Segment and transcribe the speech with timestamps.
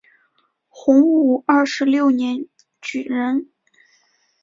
[0.67, 2.47] 洪武二十六年
[2.81, 3.51] 举人。